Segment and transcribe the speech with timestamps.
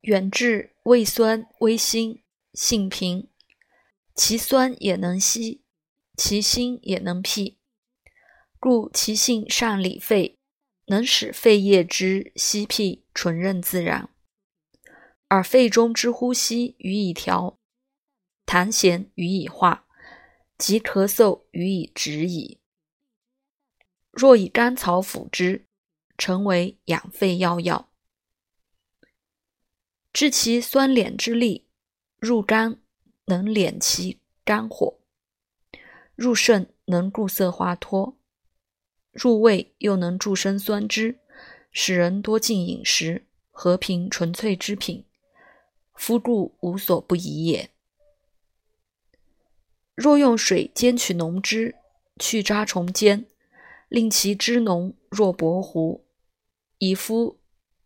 [0.00, 3.28] 远志味酸微辛，性平，
[4.14, 5.62] 其酸也能吸，
[6.16, 7.58] 其辛也能辟，
[8.60, 10.38] 故其性善理肺，
[10.86, 14.10] 能使肺液之息辟纯润自然，
[15.28, 17.58] 而肺中之呼吸予以调，
[18.44, 19.86] 痰涎予以化，
[20.58, 22.60] 及咳嗽予以止矣。
[24.10, 25.66] 若以甘草辅之，
[26.16, 27.90] 成为养肺要药。
[30.14, 31.66] 知其酸敛之力，
[32.20, 32.76] 入肝
[33.24, 35.00] 能敛其肝火，
[36.14, 38.16] 入肾能固涩化脱，
[39.10, 41.18] 入胃又能助生酸汁，
[41.72, 45.04] 使人多进饮食，和平纯粹之品，
[45.96, 47.70] 夫故无所不宜也。
[49.96, 51.74] 若用水煎取浓汁，
[52.20, 53.26] 去渣重煎，
[53.88, 56.04] 令其汁浓若薄糊，
[56.78, 57.40] 以敷。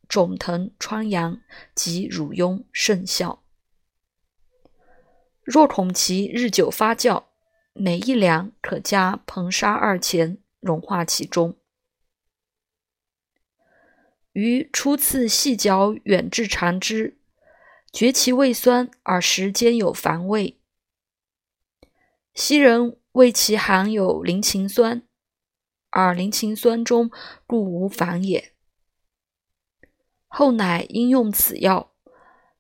[0.09, 1.41] 肿疼疮疡
[1.75, 3.43] 及乳痈甚效。
[5.43, 7.25] 若恐其日久发酵，
[7.73, 11.57] 每一两可加硼砂二钱，融化其中。
[14.33, 17.19] 于初次细嚼远志长之，
[17.93, 20.61] 觉其味酸而食间有烦味。
[22.35, 25.03] 昔人谓其含有磷氰酸，
[25.91, 27.11] 而磷氰酸中
[27.47, 28.53] 故无烦也。
[30.39, 31.91] 后乃应用此药，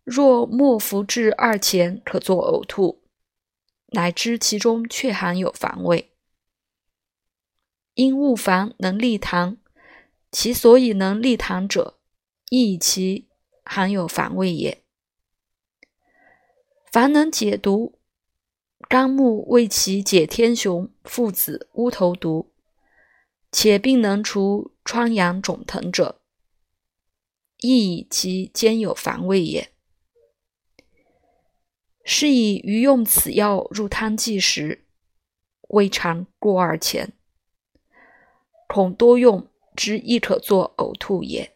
[0.02, 3.04] 若末服至二钱，可作呕吐，
[3.92, 6.10] 乃知其中确含有防味。
[7.94, 9.58] 因物烦能利痰，
[10.32, 12.00] 其所以能利痰者，
[12.50, 13.28] 亦以其
[13.62, 14.82] 含有防味也。
[16.90, 18.00] 凡能解毒，
[18.88, 22.50] 肝木为其解天雄、附子、乌头毒，
[23.52, 26.20] 且并能除疮疡肿疼者。
[27.60, 29.70] 亦以其兼有烦味也。
[32.04, 34.86] 是以余用此药入汤剂时，
[35.68, 37.12] 未尝过二钱，
[38.66, 41.54] 恐多用之亦可作呕吐也。